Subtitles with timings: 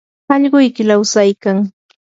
[0.33, 1.57] allquyki lawsaykan.